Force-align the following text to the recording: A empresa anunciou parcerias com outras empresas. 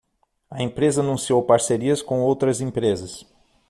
A 0.49 0.63
empresa 0.63 1.01
anunciou 1.01 1.43
parcerias 1.43 2.01
com 2.01 2.21
outras 2.21 2.59
empresas. 2.59 3.23